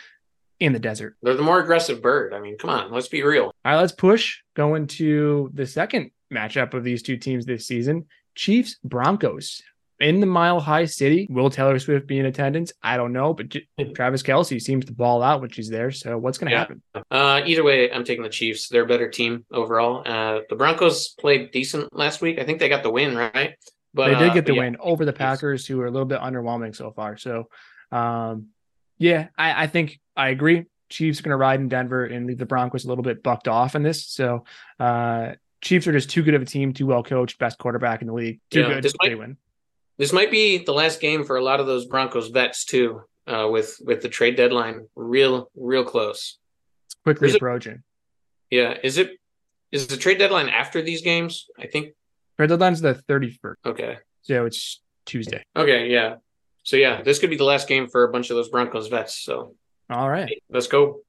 [0.60, 1.18] in the desert.
[1.22, 2.34] They're the more aggressive bird.
[2.34, 3.46] I mean, come on, let's be real.
[3.46, 4.40] All right, let's push.
[4.56, 9.62] Going to the second matchup of these two teams this season Chiefs Broncos.
[10.02, 11.28] In the Mile High City.
[11.30, 12.74] Will Taylor Swift be in attendance?
[12.82, 13.56] I don't know, but
[13.96, 15.92] Travis Kelce seems to ball out when she's there.
[15.92, 16.60] So what's going to Yeah.
[16.60, 16.82] happen?
[17.12, 18.68] Uh, either way, I'm taking the Chiefs.
[18.68, 20.02] They're a better team overall.
[20.06, 22.40] Uh, the Broncos played decent last week.
[22.40, 23.54] I think they got the win, right?
[23.94, 25.92] But they did uh, get the but yeah, win over the Packers, who are a
[25.92, 27.18] little bit underwhelming so far.
[27.18, 27.50] So,
[27.92, 28.48] um,
[28.98, 30.66] yeah, I, I think I agree.
[30.90, 33.48] Chiefs are going to ride in Denver and leave the Broncos a little bit bucked
[33.48, 34.06] off in this.
[34.08, 34.46] So,
[34.80, 38.08] uh, Chiefs are just too good of a team, too well coached, best quarterback in
[38.08, 38.40] the league.
[38.50, 38.84] Too Yeah, good.
[38.84, 39.38] They might- win.
[40.02, 43.04] This might be the last game for a lot of those Broncos vets too.
[43.28, 46.40] Uh, with with the trade deadline real real close.
[46.88, 47.78] It's quickly Is it-
[48.50, 49.12] Yeah, is it
[49.72, 51.46] is the trade deadline after these games?
[51.58, 51.94] I think.
[52.40, 53.98] Red deadline's the 31st, Okay.
[54.24, 55.44] so it's Tuesday.
[55.56, 55.88] Okay.
[55.90, 56.16] Yeah.
[56.64, 59.20] So yeah, this could be the last game for a bunch of those Broncos vets.
[59.20, 59.56] So
[59.92, 60.42] All right.
[60.50, 61.02] let's go.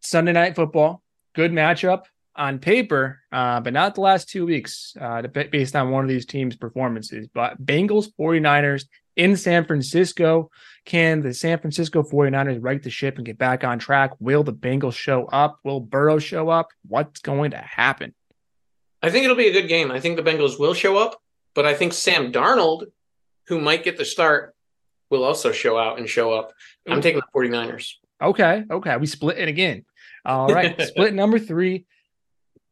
[0.00, 1.02] Sunday night football,
[1.36, 2.02] good matchup
[2.36, 6.26] on paper, uh, but not the last two weeks, uh, based on one of these
[6.26, 7.28] teams' performances.
[7.32, 10.50] But Bengals 49ers in San Francisco.
[10.84, 14.12] Can the San Francisco 49ers right the ship and get back on track?
[14.20, 15.58] Will the Bengals show up?
[15.64, 16.68] Will Burrow show up?
[16.86, 18.14] What's going to happen?
[19.02, 19.90] I think it'll be a good game.
[19.90, 21.20] I think the Bengals will show up,
[21.54, 22.86] but I think Sam Darnold,
[23.46, 24.54] who might get the start,
[25.10, 26.52] will also show out and show up.
[26.88, 27.92] I'm taking the 49ers.
[28.20, 28.96] Okay, okay.
[28.96, 29.84] We split it again.
[30.24, 30.80] All right.
[30.86, 31.84] split number three.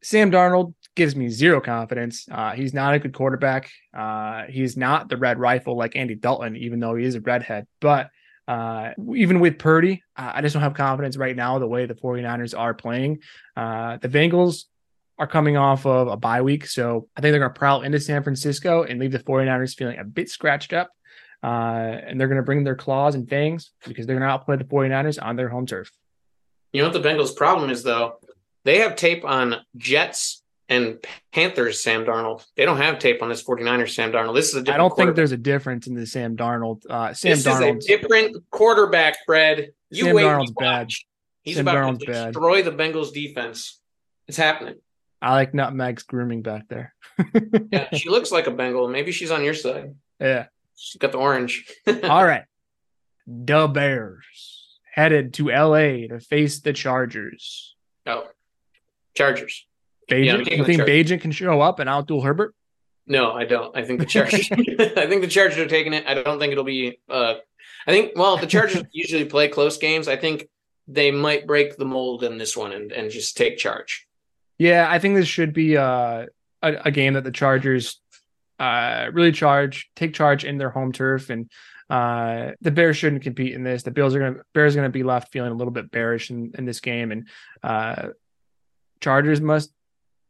[0.02, 2.26] Sam Darnold gives me zero confidence.
[2.30, 3.70] Uh, he's not a good quarterback.
[3.96, 7.66] Uh, he's not the red rifle like Andy Dalton, even though he is a redhead.
[7.80, 8.10] But
[8.48, 12.58] uh, even with Purdy, I just don't have confidence right now the way the 49ers
[12.58, 13.20] are playing.
[13.56, 14.64] Uh, the Bengals
[15.18, 16.66] are coming off of a bye week.
[16.66, 19.98] So I think they're going to prowl into San Francisco and leave the 49ers feeling
[19.98, 20.90] a bit scratched up.
[21.42, 24.56] Uh, and they're going to bring their claws and fangs because they're going to outplay
[24.56, 25.90] the 49ers on their home turf.
[26.72, 28.16] You know what the Bengals' problem is, though?
[28.64, 32.44] They have tape on Jets and Panthers Sam Darnold.
[32.57, 34.35] They don't have tape on this 49ers Sam Darnold.
[34.35, 36.83] This is a different I don't think there's a difference in the Sam Darnold.
[36.88, 39.72] Uh, Sam this Darnold's is a different quarterback, Fred.
[39.90, 40.90] You Sam wait, Darnold's bad.
[41.42, 42.27] He's Sam about Darnold's to bad.
[42.33, 43.81] destroy the Bengals defense.
[44.29, 44.77] It's happening.
[45.20, 46.94] I like Nutmeg's grooming back there.
[47.72, 48.88] Yeah, she looks like a Bengal.
[48.88, 49.94] Maybe she's on your side.
[50.20, 50.46] yeah.
[50.77, 51.66] She's got the orange.
[52.05, 52.42] All right.
[53.27, 57.77] The Bears headed to LA to face the Chargers.
[58.07, 58.27] oh,
[59.14, 59.66] Chargers.
[60.11, 60.83] Bagent, Yeah, you think.
[60.83, 62.55] Bagent can show up and outduel Herbert?
[63.07, 63.77] No, I don't.
[63.77, 64.48] I think the Chargers.
[64.53, 66.05] I think the Chargers are taking it.
[66.07, 66.98] I don't think it'll be.
[67.09, 67.35] Uh,
[67.87, 68.12] I think.
[68.16, 70.09] Well, the Chargers usually play close games.
[70.09, 70.48] I think
[70.88, 74.07] they might break the mold in this one and, and just take charge.
[74.59, 76.27] Yeah, I think this should be uh,
[76.62, 78.01] a, a game that the Chargers
[78.59, 81.51] uh, really charge, take charge in their home turf, and
[81.90, 83.83] uh, the Bears shouldn't compete in this.
[83.83, 85.90] The Bills are going to Bears are going to be left feeling a little bit
[85.90, 87.29] bearish in, in this game, and
[87.62, 88.09] uh,
[89.02, 89.72] Chargers must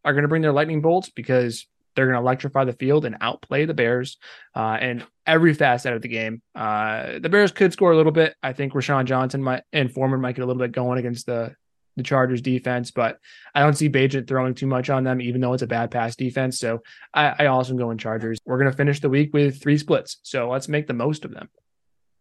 [0.05, 3.17] are going to bring their lightning bolts because they're going to electrify the field and
[3.21, 4.17] outplay the Bears
[4.55, 6.43] uh, in every facet of the game.
[6.55, 8.35] Uh, the Bears could score a little bit.
[8.43, 11.55] I think Roschon Johnson might and Foreman might get a little bit going against the
[11.97, 13.19] the Chargers defense, but
[13.55, 16.17] I don't see Bagent throwing too much on them, even though it's a bad pass
[16.17, 16.59] defense.
[16.59, 16.83] So
[17.13, 18.41] I, I also go in Chargers.
[18.47, 20.17] We're going to finish the week with three splits.
[20.23, 21.51] So let's make the most of them.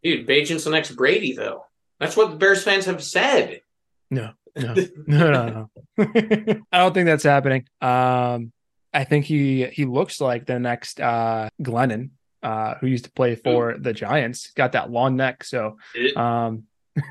[0.03, 1.65] Dude, Bagent's the next Brady, though.
[2.01, 3.61] That's what the Bears fans have said.
[4.09, 4.73] No, no,
[5.07, 6.61] no, no, no.
[6.71, 7.65] I don't think that's happening.
[7.81, 8.51] Um,
[8.93, 12.11] I think he he looks like the next uh, Glennon,
[12.43, 14.51] uh, who used to play for the Giants.
[14.51, 15.43] Got that long neck.
[15.43, 15.77] So
[16.15, 16.63] um,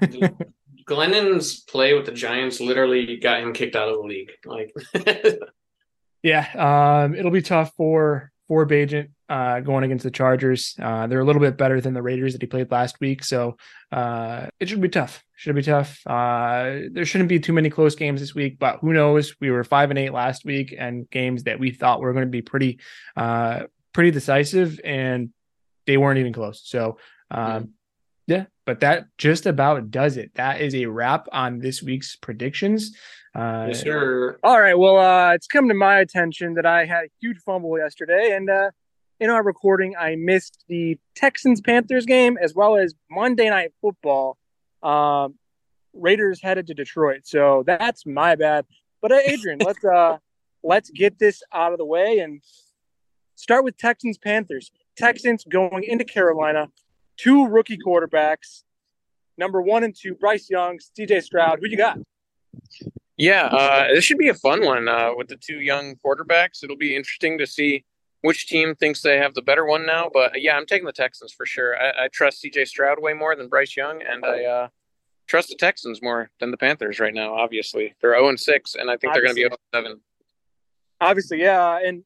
[0.85, 4.33] Glennon's play with the Giants literally got him kicked out of the league.
[4.45, 4.75] Like,
[6.23, 10.75] Yeah, um, it'll be tough for for Bagent uh, going against the Chargers.
[10.83, 13.57] Uh, they're a little bit better than the Raiders that he played last week, so
[13.93, 15.23] uh, it should be tough.
[15.37, 16.05] Should be tough.
[16.05, 19.37] Uh, there shouldn't be too many close games this week, but who knows?
[19.41, 22.31] We were five and eight last week, and games that we thought were going to
[22.31, 22.81] be pretty
[23.17, 25.31] uh, pretty decisive, and
[25.87, 26.61] they weren't even close.
[26.65, 26.99] So.
[27.31, 27.75] Um,
[28.27, 30.33] yeah, but that just about does it.
[30.35, 32.97] That is a wrap on this week's predictions.
[33.35, 34.39] Uh, yes, sir.
[34.43, 34.77] All right.
[34.77, 38.51] Well, uh, it's come to my attention that I had a huge fumble yesterday, and
[38.51, 38.71] uh,
[39.21, 44.37] in our recording, I missed the Texans Panthers game as well as Monday Night Football.
[44.83, 45.35] Um,
[45.93, 48.65] Raiders headed to Detroit, so that's my bad.
[49.01, 50.19] But uh, Adrian, let's uh,
[50.65, 52.43] let's get this out of the way and
[53.37, 54.73] start with Texans Panthers.
[54.97, 56.69] Texans going into Carolina,
[57.17, 58.65] two rookie quarterbacks,
[59.39, 61.21] number one and two, Bryce Young, C.J.
[61.21, 61.59] Stroud.
[61.61, 61.99] Who you got?
[63.17, 66.65] Yeah, uh, this should be a fun one uh, with the two young quarterbacks.
[66.65, 67.85] It'll be interesting to see
[68.23, 70.11] which team thinks they have the better one now.
[70.13, 71.77] But yeah, I'm taking the Texans for sure.
[71.77, 74.69] I, I trust CJ Stroud way more than Bryce Young, and I uh,
[75.27, 77.35] trust the Texans more than the Panthers right now.
[77.35, 80.01] Obviously, they're 0 and 6, and I think they're going to be 0 7.
[81.01, 81.79] obviously, yeah.
[81.85, 82.05] And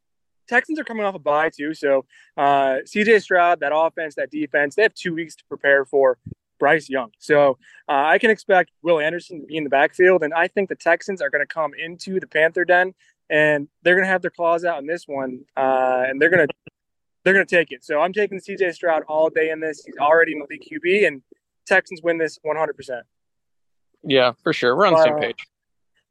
[0.49, 2.05] Texans are coming off a bye too, so
[2.37, 6.19] uh, CJ Stroud, that offense, that defense, they have two weeks to prepare for
[6.65, 7.11] Bryce Young.
[7.19, 7.59] So
[7.91, 10.77] uh, I can expect Will Anderson to be in the backfield, and I think the
[10.77, 12.95] Texans are going to come into the Panther den
[13.29, 16.47] and they're going to have their claws out in this one, uh, and they're going
[16.47, 16.55] to
[17.23, 17.85] they're going to take it.
[17.85, 19.85] So I'm taking CJ Stroud all day in this.
[19.85, 21.23] He's already in the league QB, and
[21.67, 22.75] Texans win this 100.
[22.75, 23.05] percent
[24.03, 24.75] Yeah, for sure.
[24.75, 25.47] We're on the same page.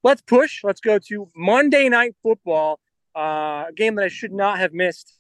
[0.04, 0.64] Let's push.
[0.64, 2.80] Let's go to Monday Night Football,
[3.16, 5.18] uh, a game that I should not have missed.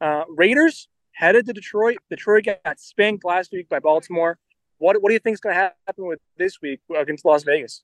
[0.00, 0.88] Uh, Raiders
[1.20, 1.98] headed to Detroit.
[2.08, 4.38] Detroit got spanked last week by Baltimore.
[4.78, 7.82] What what do you think is going to happen with this week against Las Vegas?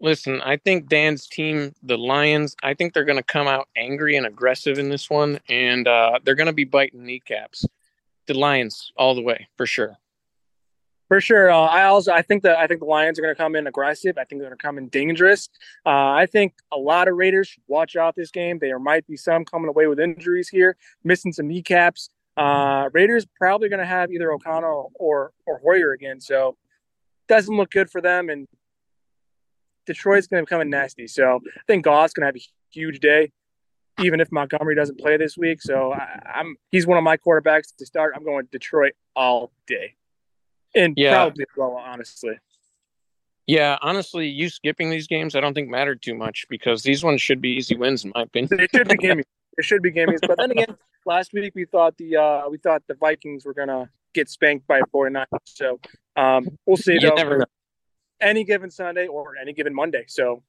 [0.00, 4.16] Listen, I think Dan's team, the Lions, I think they're going to come out angry
[4.16, 7.66] and aggressive in this one, and uh, they're going to be biting kneecaps.
[8.26, 9.98] The Lions all the way for sure.
[11.08, 11.50] For sure.
[11.50, 13.66] Uh, I also I think that I think the Lions are going to come in
[13.66, 14.16] aggressive.
[14.16, 15.48] I think they're going to come in dangerous.
[15.84, 18.60] Uh, I think a lot of Raiders should watch out this game.
[18.60, 22.10] There might be some coming away with injuries here, missing some kneecaps.
[22.36, 26.56] Uh, Raiders probably going to have either O'Connell or or Hoyer again, so
[27.28, 28.28] doesn't look good for them.
[28.28, 28.46] And
[29.86, 31.06] Detroit's going to become nasty.
[31.06, 33.32] So I think Goff's going to have a huge day,
[34.00, 35.60] even if Montgomery doesn't play this week.
[35.60, 38.14] So I, am he's one of my quarterbacks to start.
[38.16, 39.94] I'm going Detroit all day,
[40.74, 41.14] and yeah.
[41.14, 42.38] probably well, honestly.
[43.46, 47.20] Yeah, honestly, you skipping these games, I don't think mattered too much because these ones
[47.20, 48.56] should be easy wins in my opinion.
[48.56, 49.24] They should be gamey.
[49.58, 50.20] It should be games.
[50.22, 53.90] But then again, last week we thought the uh, we thought the Vikings were gonna
[54.14, 55.26] get spanked by 49.
[55.44, 55.80] So
[56.16, 56.94] um, we'll see.
[56.94, 57.14] You though.
[57.14, 57.44] never know
[58.20, 60.04] any given Sunday or any given Monday.
[60.08, 60.42] So,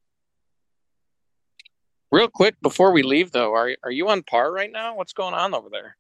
[2.12, 4.96] real quick before we leave, though, are are you on par right now?
[4.96, 5.98] What's going on over there?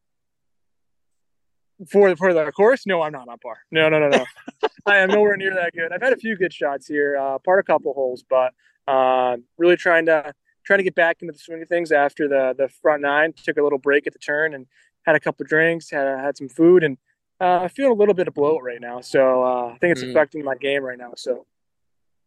[1.89, 3.57] For for the course, no, I'm not on par.
[3.71, 4.25] No, no, no, no.
[4.85, 5.91] I am nowhere near that good.
[5.91, 8.53] I've had a few good shots here, uh, part a couple holes, but
[8.87, 12.55] uh, really trying to trying to get back into the swing of things after the
[12.57, 13.33] the front nine.
[13.33, 14.67] Took a little break at the turn and
[15.05, 16.97] had a couple drinks, had had some food, and
[17.39, 19.01] uh, I feel a little bit of bloat right now.
[19.01, 20.11] So uh, I think it's mm.
[20.11, 21.13] affecting my game right now.
[21.15, 21.45] So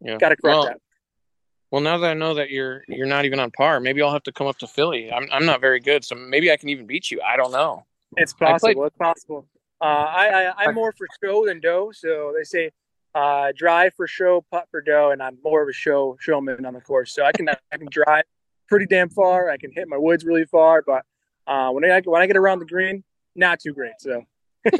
[0.00, 0.18] yeah.
[0.18, 0.80] Got to correct well, that.
[1.70, 4.22] Well, now that I know that you're you're not even on par, maybe I'll have
[4.24, 5.10] to come up to Philly.
[5.10, 7.20] I'm I'm not very good, so maybe I can even beat you.
[7.20, 7.84] I don't know.
[8.16, 8.74] It's possible.
[8.74, 8.86] Played...
[8.86, 9.48] It's possible.
[9.80, 11.90] Uh, I, I am more for show than dough.
[11.92, 12.70] So they say
[13.14, 16.74] uh, drive for show, putt for dough, and I'm more of a show showman on
[16.74, 17.14] the course.
[17.14, 18.24] So I can I can drive
[18.68, 19.50] pretty damn far.
[19.50, 21.04] I can hit my woods really far, but
[21.46, 23.94] uh, when I when I get around the green, not too great.
[23.98, 24.24] So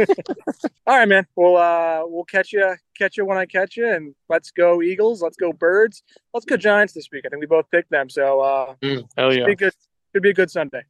[0.87, 1.27] All right, man.
[1.37, 5.23] We'll uh we'll catch you catch you when I catch you, and let's go Eagles.
[5.23, 6.03] Let's go Birds.
[6.33, 7.25] Let's go Giants this week.
[7.27, 8.09] I think we both picked them.
[8.09, 9.73] So uh, mm, hell yeah, should be good.
[10.15, 10.83] Should be a good Sunday.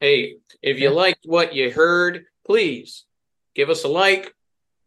[0.00, 3.04] Hey, if you liked what you heard, please
[3.54, 4.34] give us a like,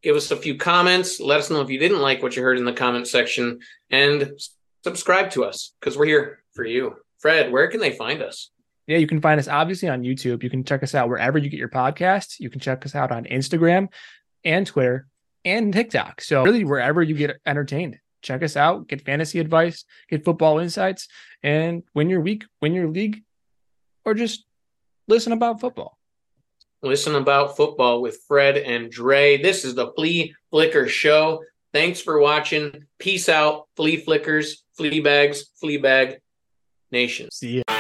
[0.01, 1.19] give us a few comments.
[1.19, 3.59] Let us know if you didn't like what you heard in the comment section,
[3.89, 4.31] and
[4.83, 6.95] subscribe to us because we're here for you.
[7.19, 8.51] Fred, where can they find us?
[8.88, 10.41] Yeah, you can find us obviously on YouTube.
[10.41, 12.39] You can check us out wherever you get your podcasts.
[12.39, 13.89] You can check us out on Instagram
[14.43, 15.07] and Twitter
[15.45, 16.21] and TikTok.
[16.21, 21.07] So really wherever you get entertained, check us out, get fantasy advice, get football insights,
[21.43, 23.21] and win your week, win your league,
[24.05, 24.45] or just
[25.07, 25.98] listen about football.
[26.81, 29.41] Listen about football with Fred and Dre.
[29.41, 31.43] This is the Flea Flicker Show.
[31.73, 32.85] Thanks for watching.
[32.99, 36.21] Peace out, flea flickers, flea bags, flea bag
[36.91, 37.29] nation.
[37.31, 37.78] See ya.